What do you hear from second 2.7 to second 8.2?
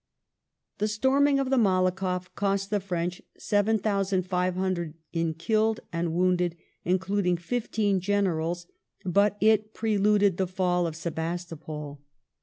the French 7,500 in killed and wounded, including fifteen